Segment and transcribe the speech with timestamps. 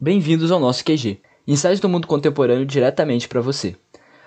[0.00, 3.76] Bem-vindos ao nosso QG, insights do mundo contemporâneo diretamente para você.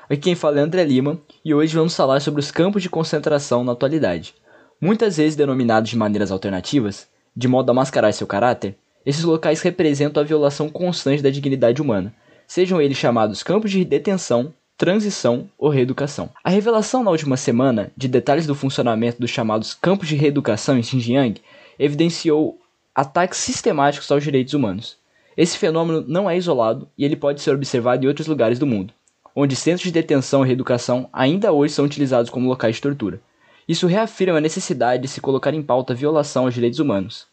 [0.03, 3.63] Aqui quem fala é André Lima e hoje vamos falar sobre os campos de concentração
[3.63, 4.35] na atualidade.
[4.79, 10.21] Muitas vezes denominados de maneiras alternativas, de modo a mascarar seu caráter, esses locais representam
[10.21, 12.13] a violação constante da dignidade humana,
[12.45, 16.29] sejam eles chamados campos de detenção, transição ou reeducação.
[16.43, 20.83] A revelação na última semana de detalhes do funcionamento dos chamados campos de reeducação em
[20.83, 21.41] Xinjiang
[21.79, 22.59] evidenciou
[22.93, 24.95] ataques sistemáticos aos direitos humanos.
[25.35, 28.93] Esse fenômeno não é isolado e ele pode ser observado em outros lugares do mundo,
[29.35, 33.19] onde centros de detenção e reeducação ainda hoje são utilizados como locais de tortura.
[33.67, 37.25] Isso reafirma a necessidade de se colocar em pauta a violação aos direitos humanos.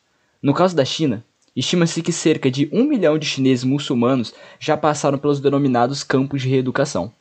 [0.43, 1.23] No caso da China,
[1.55, 6.49] estima-se que cerca de um milhão de chineses muçulmanos já passaram pelos denominados campos de
[6.49, 7.13] reeducação.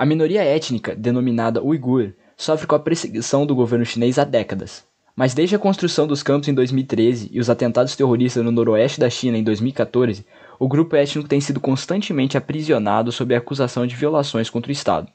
[0.00, 4.82] A minoria étnica, denominada uigur, sofre com a perseguição do governo chinês há décadas.
[5.14, 9.10] Mas desde a construção dos campos em 2013 e os atentados terroristas no noroeste da
[9.10, 10.24] China em 2014,
[10.58, 15.06] o grupo étnico tem sido constantemente aprisionado sob a acusação de violações contra o Estado.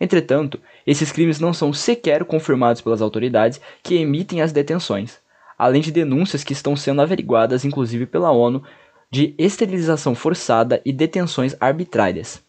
[0.00, 5.18] Entretanto, esses crimes não são sequer confirmados pelas autoridades que emitem as detenções,
[5.56, 8.60] além de denúncias que estão sendo averiguadas inclusive pela ONU
[9.08, 12.42] de esterilização forçada e detenções arbitrárias.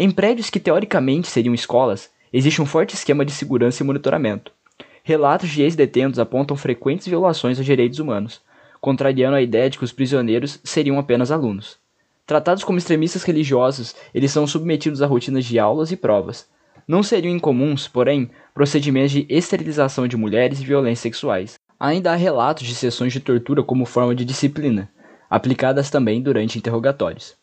[0.00, 4.52] Em prédios que teoricamente seriam escolas, existe um forte esquema de segurança e monitoramento.
[5.02, 8.40] Relatos de ex-detentos apontam frequentes violações aos direitos humanos,
[8.80, 11.78] contrariando a ideia de que os prisioneiros seriam apenas alunos.
[12.24, 16.48] Tratados como extremistas religiosos, eles são submetidos a rotinas de aulas e provas,
[16.86, 21.58] não seriam incomuns, porém, procedimentos de esterilização de mulheres e violências sexuais.
[21.78, 24.88] Ainda há relatos de sessões de tortura como forma de disciplina,
[25.28, 27.37] aplicadas também durante interrogatórios.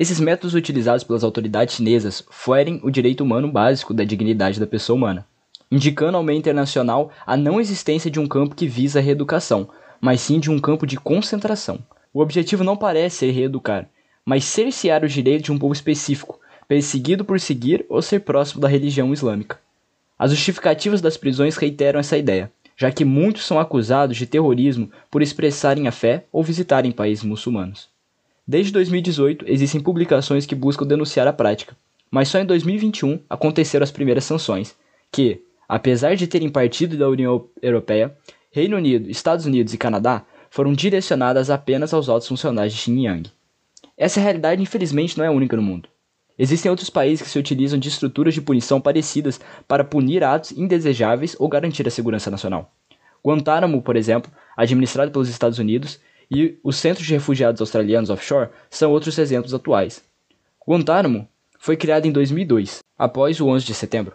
[0.00, 4.96] Esses métodos utilizados pelas autoridades chinesas ferem o direito humano básico da dignidade da pessoa
[4.96, 5.26] humana,
[5.70, 9.68] indicando ao meio internacional a não existência de um campo que visa a reeducação,
[10.00, 11.80] mas sim de um campo de concentração.
[12.14, 13.90] O objetivo não parece ser reeducar,
[14.24, 18.68] mas cercear os direitos de um povo específico, perseguido por seguir ou ser próximo da
[18.68, 19.60] religião islâmica.
[20.18, 25.20] As justificativas das prisões reiteram essa ideia, já que muitos são acusados de terrorismo por
[25.20, 27.90] expressarem a fé ou visitarem países muçulmanos.
[28.46, 31.76] Desde 2018, existem publicações que buscam denunciar a prática,
[32.10, 34.74] mas só em 2021 aconteceram as primeiras sanções,
[35.12, 38.16] que, apesar de terem partido da União Europeia,
[38.50, 43.30] Reino Unido, Estados Unidos e Canadá foram direcionadas apenas aos altos funcionários de Xinjiang.
[43.96, 45.88] Essa realidade, infelizmente, não é única no mundo.
[46.36, 51.36] Existem outros países que se utilizam de estruturas de punição parecidas para punir atos indesejáveis
[51.38, 52.72] ou garantir a segurança nacional.
[53.22, 56.00] Guantánamo, por exemplo, administrado pelos Estados Unidos,
[56.30, 60.02] e os centros de refugiados australianos offshore são outros exemplos atuais.
[60.66, 64.14] Guantánamo foi criado em 2002, após o 11 de setembro.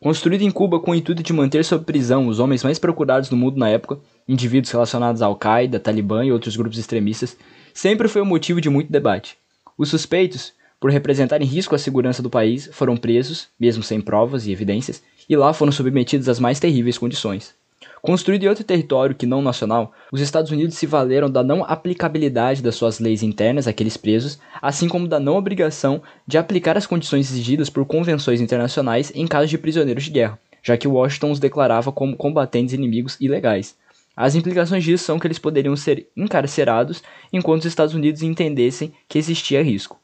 [0.00, 3.36] Construído em Cuba com o intuito de manter sob prisão os homens mais procurados no
[3.36, 7.36] mundo na época, indivíduos relacionados à Al-Qaeda, Talibã e outros grupos extremistas,
[7.74, 9.36] sempre foi um motivo de muito debate.
[9.76, 14.52] Os suspeitos por representarem risco à segurança do país, foram presos, mesmo sem provas e
[14.52, 17.54] evidências, e lá foram submetidos às mais terríveis condições.
[18.00, 22.62] Construído em outro território que não nacional, os Estados Unidos se valeram da não aplicabilidade
[22.62, 27.30] das suas leis internas àqueles presos, assim como da não obrigação de aplicar as condições
[27.30, 31.90] exigidas por convenções internacionais em caso de prisioneiros de guerra, já que Washington os declarava
[31.90, 33.76] como combatentes inimigos ilegais.
[34.16, 39.18] As implicações disso são que eles poderiam ser encarcerados enquanto os Estados Unidos entendessem que
[39.18, 39.98] existia risco.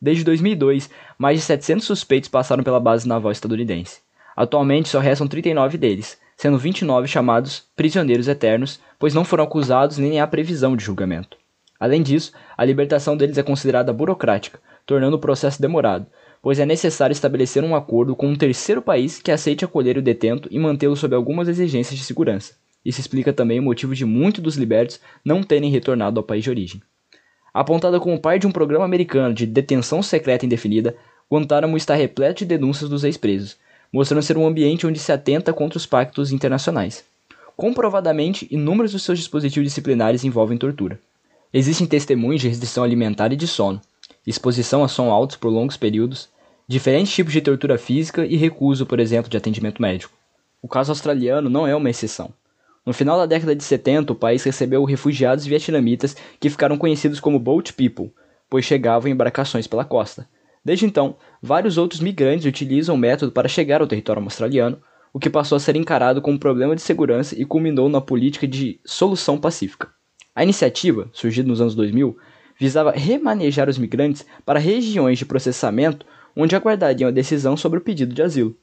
[0.00, 4.00] Desde 2002, mais de 700 suspeitos passaram pela base naval estadunidense.
[4.36, 10.20] Atualmente só restam 39 deles, sendo 29 chamados prisioneiros eternos, pois não foram acusados nem
[10.20, 11.36] há previsão de julgamento.
[11.78, 16.06] Além disso, a libertação deles é considerada burocrática, tornando o processo demorado,
[16.40, 20.48] pois é necessário estabelecer um acordo com um terceiro país que aceite acolher o detento
[20.50, 22.54] e mantê-lo sob algumas exigências de segurança.
[22.82, 26.48] Isso explica também o motivo de muitos dos libertos não terem retornado ao país de
[26.48, 26.80] origem.
[27.52, 30.96] Apontada como pai de um programa americano de detenção secreta indefinida,
[31.30, 33.58] Guantánamo está repleto de denúncias dos ex-presos,
[33.92, 37.04] mostrando ser um ambiente onde se atenta contra os pactos internacionais.
[37.56, 40.98] Comprovadamente, inúmeros dos seus dispositivos disciplinares envolvem tortura.
[41.52, 43.80] Existem testemunhos de restrição alimentar e de sono,
[44.26, 46.28] exposição a som altos por longos períodos,
[46.66, 50.14] diferentes tipos de tortura física e recuso, por exemplo, de atendimento médico.
[50.62, 52.32] O caso australiano não é uma exceção.
[52.86, 57.38] No final da década de 70, o país recebeu refugiados vietnamitas que ficaram conhecidos como
[57.38, 58.12] Boat People,
[58.48, 60.28] pois chegavam em embarcações pela costa.
[60.64, 64.78] Desde então, vários outros migrantes utilizam o método para chegar ao território australiano,
[65.12, 68.78] o que passou a ser encarado como problema de segurança e culminou na política de
[68.84, 69.88] solução pacífica.
[70.34, 72.16] A iniciativa, surgida nos anos 2000,
[72.58, 78.14] visava remanejar os migrantes para regiões de processamento onde aguardariam a decisão sobre o pedido
[78.14, 78.56] de asilo.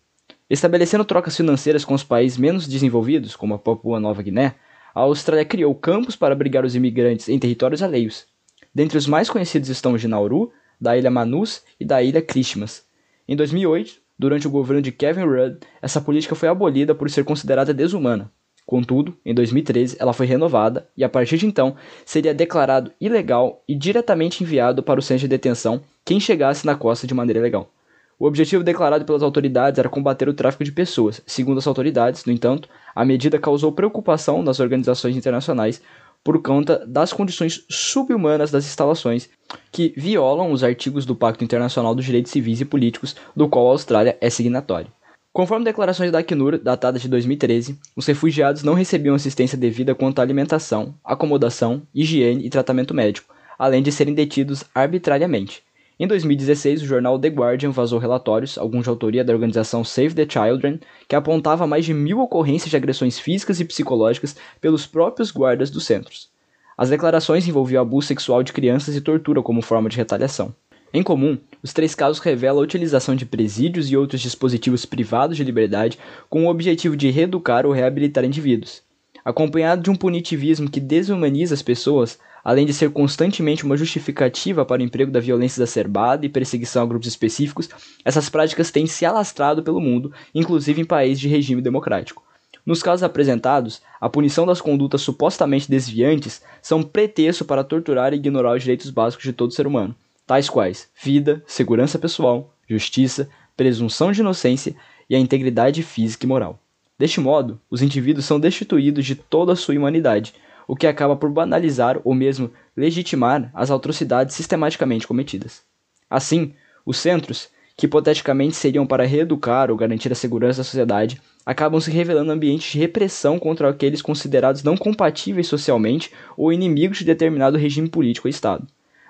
[0.49, 4.55] Estabelecendo trocas financeiras com os países menos desenvolvidos, como a Papua Nova Guiné,
[4.95, 8.25] a Austrália criou campos para abrigar os imigrantes em territórios alheios.
[8.73, 12.85] Dentre os mais conhecidos estão Nauru, da ilha Manus e da ilha Christmas.
[13.27, 17.73] Em 2008, durante o governo de Kevin Rudd, essa política foi abolida por ser considerada
[17.73, 18.31] desumana.
[18.65, 21.75] Contudo, em 2013, ela foi renovada e, a partir de então,
[22.05, 27.07] seria declarado ilegal e diretamente enviado para o centro de detenção quem chegasse na costa
[27.07, 27.71] de maneira legal.
[28.19, 31.21] O objetivo declarado pelas autoridades era combater o tráfico de pessoas.
[31.25, 35.81] Segundo as autoridades, no entanto, a medida causou preocupação nas organizações internacionais
[36.27, 39.29] por conta das condições subhumanas das instalações,
[39.71, 43.71] que violam os artigos do Pacto Internacional dos Direitos Civis e Políticos, do qual a
[43.71, 44.91] Austrália é signatória.
[45.31, 50.21] Conforme declarações da Acnur, datadas de 2013, os refugiados não recebiam assistência devida quanto à
[50.21, 55.63] alimentação, acomodação, higiene e tratamento médico, além de serem detidos arbitrariamente.
[55.99, 60.27] Em 2016, o jornal The Guardian vazou relatórios, alguns de autoria da organização Save the
[60.29, 65.71] Children, que apontava mais de mil ocorrências de agressões físicas e psicológicas pelos próprios guardas
[65.71, 66.29] dos centros.
[66.77, 70.53] As declarações envolviam abuso sexual de crianças e tortura como forma de retaliação.
[70.93, 75.43] Em comum, os três casos revelam a utilização de presídios e outros dispositivos privados de
[75.43, 75.97] liberdade
[76.29, 78.83] com o objetivo de reeducar ou reabilitar indivíduos.
[79.25, 84.81] Acompanhado de um punitivismo que desumaniza as pessoas, além de ser constantemente uma justificativa para
[84.81, 87.67] o emprego da violência exacerbada e perseguição a grupos específicos,
[88.05, 92.23] essas práticas têm se alastrado pelo mundo, inclusive em países de regime democrático.
[92.65, 98.55] Nos casos apresentados, a punição das condutas supostamente desviantes são pretexto para torturar e ignorar
[98.55, 99.93] os direitos básicos de todo ser humano
[100.25, 104.73] tais quais vida, segurança pessoal, justiça, presunção de inocência
[105.09, 106.57] e a integridade física e moral.
[106.97, 110.33] Deste modo, os indivíduos são destituídos de toda a sua humanidade,
[110.67, 115.61] o que acaba por banalizar ou mesmo legitimar as atrocidades sistematicamente cometidas.
[116.09, 116.53] Assim,
[116.85, 121.91] os centros, que hipoteticamente seriam para reeducar ou garantir a segurança da sociedade, acabam se
[121.91, 127.87] revelando ambientes de repressão contra aqueles considerados não compatíveis socialmente ou inimigos de determinado regime
[127.87, 128.67] político ou Estado.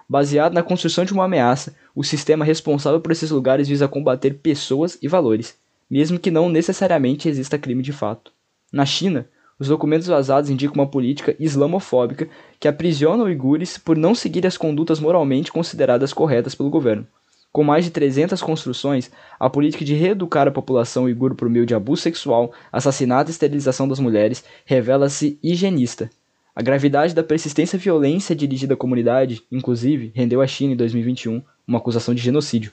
[0.07, 4.97] Baseado na construção de uma ameaça, o sistema responsável por esses lugares visa combater pessoas
[5.01, 5.57] e valores,
[5.89, 8.31] mesmo que não necessariamente exista crime de fato.
[8.71, 9.27] Na China,
[9.59, 12.27] os documentos vazados indicam uma política islamofóbica
[12.59, 17.07] que aprisiona uigures por não seguir as condutas moralmente consideradas corretas pelo governo.
[17.51, 19.09] Com mais de 300 construções,
[19.39, 23.87] a política de reeducar a população uigur por meio de abuso sexual, assassinato e esterilização
[23.87, 26.09] das mulheres revela-se higienista,
[26.57, 31.77] a gravidade da persistência violência dirigida à comunidade, inclusive, rendeu à China em 2021 uma
[31.77, 32.71] acusação de genocídio.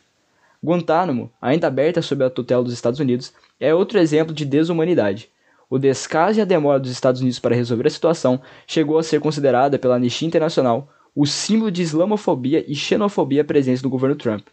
[0.64, 5.28] Guantánamo, ainda aberta sob a tutela dos Estados Unidos, é outro exemplo de desumanidade.
[5.74, 9.18] O descaso e a demora dos Estados Unidos para resolver a situação chegou a ser
[9.18, 14.46] considerada pela Anistia Internacional o símbolo de islamofobia e xenofobia presentes no governo Trump.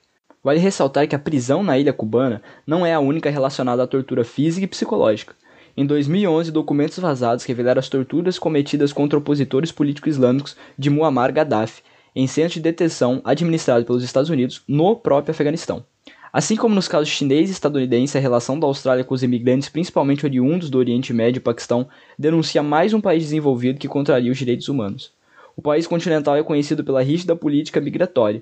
[0.44, 4.24] Vale ressaltar que a prisão na ilha cubana não é a única relacionada à tortura
[4.24, 5.36] física e psicológica.
[5.78, 11.84] Em 2011, documentos vazados revelaram as torturas cometidas contra opositores políticos islâmicos de Muammar Gaddafi
[12.16, 15.86] em centro de detenção administrado pelos Estados Unidos no próprio Afeganistão.
[16.33, 20.25] Assim como nos casos chinês e estadunidense, a relação da Austrália com os imigrantes, principalmente
[20.25, 24.69] oriundos do Oriente Médio e Paquistão, denuncia mais um país desenvolvido que contraria os direitos
[24.69, 25.12] humanos.
[25.57, 28.42] O país continental é conhecido pela rígida política migratória,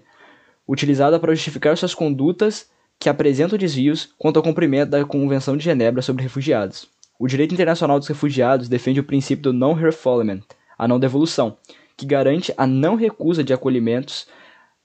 [0.67, 2.69] utilizada para justificar suas condutas
[2.99, 6.87] que apresentam desvios quanto ao cumprimento da Convenção de Genebra sobre Refugiados.
[7.17, 10.41] O direito internacional dos refugiados defende o princípio do non-refoulement,
[10.77, 11.57] a não devolução,
[11.97, 14.27] que garante a não recusa de acolhimentos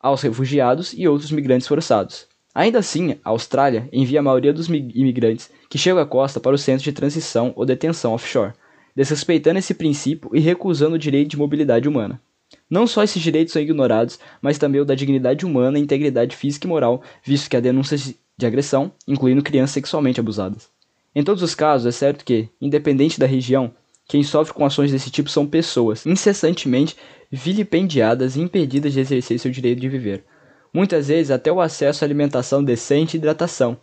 [0.01, 2.33] aos refugiados e outros migrantes forçados.
[2.55, 6.59] Ainda assim, a Austrália envia a maioria dos imigrantes que chegam à costa para o
[6.59, 8.53] centro de transição ou detenção offshore,
[8.95, 12.21] desrespeitando esse princípio e recusando o direito de mobilidade humana.
[12.71, 16.67] Não só esses direitos são ignorados, mas também o da dignidade humana e integridade física
[16.67, 20.69] e moral, visto que há denúncias de agressão, incluindo crianças sexualmente abusadas.
[21.13, 23.73] Em todos os casos, é certo que, independente da região,
[24.07, 26.97] quem sofre com ações desse tipo são pessoas incessantemente
[27.31, 30.25] vilipendiadas e impedidas de exercer seu direito de viver.
[30.75, 33.79] Muitas vezes até o acesso à alimentação decente e hidratação,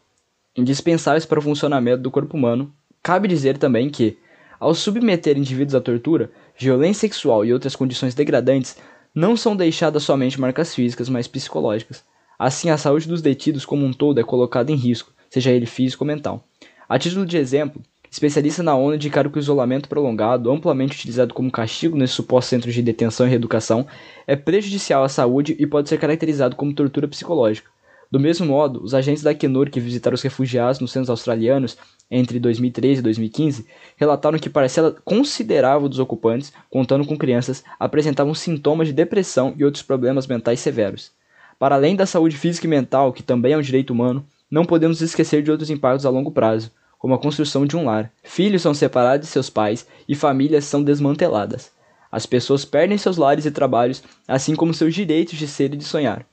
[0.53, 2.69] indispensáveis para o funcionamento do corpo humano.
[3.01, 4.17] Cabe dizer também que,
[4.59, 8.75] ao submeter indivíduos à tortura, violência sexual e outras condições degradantes,
[9.15, 12.03] não são deixadas somente marcas físicas, mas psicológicas.
[12.37, 16.03] Assim, a saúde dos detidos como um todo é colocada em risco, seja ele físico
[16.03, 16.45] ou mental.
[16.89, 17.81] A título de exemplo,
[18.11, 22.73] especialistas na ONU indicaram que o isolamento prolongado, amplamente utilizado como castigo nesses supostos centros
[22.73, 23.87] de detenção e reeducação,
[24.27, 27.71] é prejudicial à saúde e pode ser caracterizado como tortura psicológica.
[28.11, 31.77] Do mesmo modo, os agentes da Acnur que visitaram os refugiados nos centros australianos
[32.11, 33.65] entre 2013 e 2015
[33.95, 39.81] relataram que parcela considerável dos ocupantes, contando com crianças, apresentavam sintomas de depressão e outros
[39.81, 41.13] problemas mentais severos.
[41.57, 44.99] Para além da saúde física e mental, que também é um direito humano, não podemos
[44.99, 46.69] esquecer de outros impactos a longo prazo,
[47.01, 48.13] como a construção de um lar.
[48.23, 51.71] Filhos são separados de seus pais e famílias são desmanteladas.
[52.11, 55.83] As pessoas perdem seus lares e trabalhos, assim como seus direitos de ser e de
[55.83, 56.23] sonhar.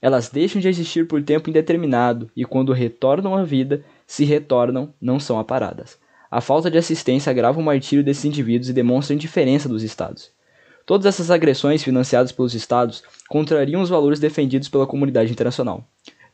[0.00, 5.20] Elas deixam de existir por tempo indeterminado e, quando retornam à vida, se retornam, não
[5.20, 5.98] são aparadas.
[6.30, 10.30] A falta de assistência agrava o martírio desses indivíduos e demonstra a indiferença dos Estados.
[10.86, 15.86] Todas essas agressões financiadas pelos Estados contrariam os valores defendidos pela comunidade internacional.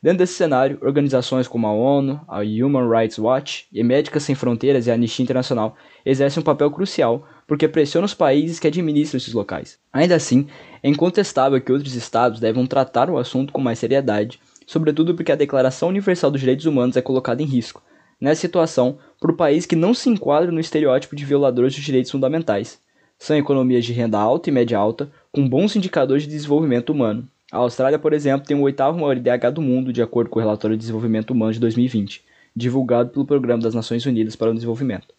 [0.03, 4.87] Dentro desse cenário, organizações como a ONU, a Human Rights Watch e Médicas Sem Fronteiras
[4.87, 9.31] e a Anistia Internacional exercem um papel crucial porque pressionam os países que administram esses
[9.31, 9.77] locais.
[9.93, 10.47] Ainda assim,
[10.81, 15.35] é incontestável que outros estados devem tratar o assunto com mais seriedade, sobretudo porque a
[15.35, 17.83] Declaração Universal dos Direitos Humanos é colocada em risco,
[18.19, 22.79] nessa situação, por países que não se enquadram no estereótipo de violadores dos direitos fundamentais.
[23.19, 27.27] São economias de renda alta e média alta, com bons indicadores de desenvolvimento humano.
[27.51, 30.41] A Austrália, por exemplo, tem o oitavo maior IDH do mundo, de acordo com o
[30.41, 32.23] relatório de desenvolvimento humano de 2020,
[32.55, 35.13] divulgado pelo Programa das Nações Unidas para o Desenvolvimento.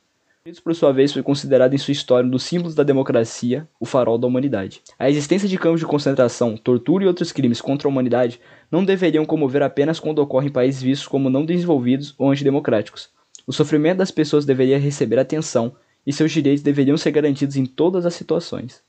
[0.46, 3.84] Isso, por sua vez, foi considerado em sua história um dos símbolos da democracia, o
[3.84, 4.80] farol da humanidade.
[4.98, 9.26] A existência de campos de concentração, tortura e outros crimes contra a humanidade não deveriam
[9.26, 13.10] comover apenas quando ocorrem em países vistos como não desenvolvidos ou antidemocráticos.
[13.46, 18.06] O sofrimento das pessoas deveria receber atenção e seus direitos deveriam ser garantidos em todas
[18.06, 18.82] as situações.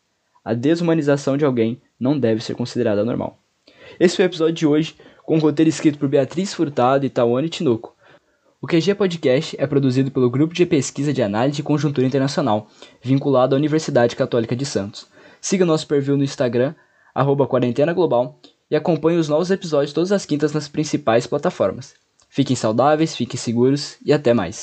[0.46, 3.40] A desumanização de alguém não deve ser considerada normal.
[4.00, 4.96] Esse foi o episódio de hoje,
[5.26, 7.96] com o roteiro escrito por Beatriz Furtado e Tawane Tinoco.
[8.62, 12.68] O QG Podcast é produzido pelo Grupo de Pesquisa de Análise de Conjuntura Internacional,
[13.02, 15.08] vinculado à Universidade Católica de Santos.
[15.42, 16.74] Siga nosso perfil no Instagram,
[17.16, 21.94] arroba Quarentena Global, e acompanhe os novos episódios todas as quintas nas principais plataformas.
[22.30, 24.62] Fiquem saudáveis, fiquem seguros e até mais.